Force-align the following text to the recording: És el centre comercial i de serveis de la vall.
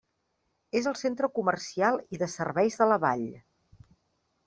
És 0.79 0.87
el 0.91 0.97
centre 1.01 1.29
comercial 1.35 2.01
i 2.17 2.21
de 2.25 2.33
serveis 2.39 2.83
de 2.83 2.91
la 2.95 3.01
vall. 3.07 3.31